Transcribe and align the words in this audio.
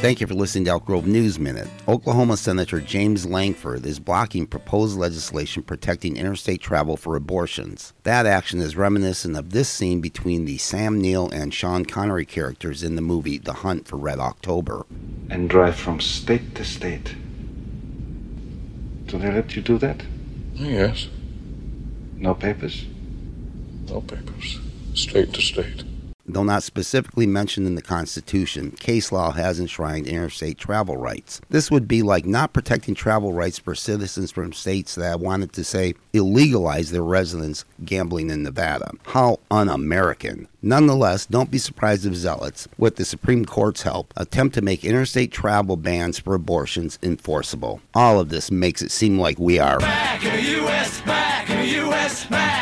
Thank 0.00 0.20
you 0.20 0.26
for 0.26 0.34
listening 0.34 0.66
to 0.66 0.72
Elk 0.72 0.84
Grove 0.84 1.06
News 1.06 1.38
Minute. 1.38 1.68
Oklahoma 1.88 2.36
Senator 2.36 2.82
James 2.82 3.24
Lankford 3.24 3.86
is 3.86 3.98
blocking 3.98 4.46
proposed 4.46 4.98
legislation 4.98 5.62
protecting 5.62 6.18
interstate 6.18 6.60
travel 6.60 6.98
for 6.98 7.16
abortions. 7.16 7.94
That 8.02 8.26
action 8.26 8.60
is 8.60 8.76
reminiscent 8.76 9.38
of 9.38 9.50
this 9.50 9.70
scene 9.70 10.02
between 10.02 10.44
the 10.44 10.58
Sam 10.58 11.00
Neill 11.00 11.30
and 11.30 11.52
Sean 11.52 11.86
Connery 11.86 12.26
characters 12.26 12.82
in 12.82 12.94
the 12.94 13.00
movie 13.00 13.38
The 13.38 13.54
Hunt 13.54 13.88
for 13.88 13.96
Red 13.96 14.18
October. 14.18 14.84
And 15.30 15.48
drive 15.48 15.76
from 15.76 15.98
state 15.98 16.54
to 16.56 16.64
state. 16.64 17.16
Do 19.06 19.16
they 19.16 19.32
let 19.32 19.56
you 19.56 19.62
do 19.62 19.78
that? 19.78 20.02
Yes. 20.52 21.08
No 22.16 22.34
papers? 22.34 22.84
No 23.88 24.02
papers. 24.02 24.60
State 24.92 25.32
to 25.32 25.40
state. 25.40 25.84
Though 26.28 26.42
not 26.42 26.64
specifically 26.64 27.26
mentioned 27.26 27.66
in 27.66 27.76
the 27.76 27.82
Constitution, 27.82 28.72
case 28.72 29.12
law 29.12 29.30
has 29.30 29.60
enshrined 29.60 30.08
interstate 30.08 30.58
travel 30.58 30.96
rights. 30.96 31.40
This 31.50 31.70
would 31.70 31.86
be 31.86 32.02
like 32.02 32.26
not 32.26 32.52
protecting 32.52 32.94
travel 32.96 33.32
rights 33.32 33.58
for 33.58 33.74
citizens 33.76 34.32
from 34.32 34.52
states 34.52 34.96
that 34.96 35.20
wanted 35.20 35.52
to 35.52 35.62
say 35.62 35.94
illegalize 36.12 36.90
their 36.90 37.04
residents 37.04 37.64
gambling 37.84 38.30
in 38.30 38.42
Nevada. 38.42 38.90
How 39.04 39.38
un 39.50 39.68
American. 39.68 40.48
Nonetheless, 40.62 41.26
don't 41.26 41.50
be 41.50 41.58
surprised 41.58 42.04
if 42.06 42.14
zealots, 42.14 42.66
with 42.76 42.96
the 42.96 43.04
Supreme 43.04 43.44
Court's 43.44 43.82
help, 43.82 44.12
attempt 44.16 44.54
to 44.56 44.62
make 44.62 44.84
interstate 44.84 45.30
travel 45.30 45.76
bans 45.76 46.18
for 46.18 46.34
abortions 46.34 46.98
enforceable. 47.04 47.80
All 47.94 48.18
of 48.18 48.30
this 48.30 48.50
makes 48.50 48.82
it 48.82 48.90
seem 48.90 49.16
like 49.18 49.38
we 49.38 49.60
are. 49.60 49.78
Back 49.78 50.24
in 50.24 50.34
the 50.34 50.50
U.S., 50.62 51.00
back 51.02 51.50
in 51.50 51.58
the 51.58 51.72
U.S., 51.86 52.24
back. 52.26 52.56